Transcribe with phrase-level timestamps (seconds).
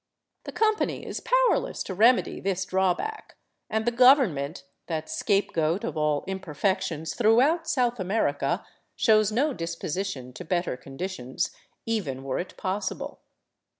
[0.45, 3.35] The company is powerless to remedy this drawback,
[3.69, 10.43] and the government— that scapegoat of all imperfections throughout South America— shows no disposition to
[10.43, 11.51] better conditions,
[11.85, 13.19] even were it possible.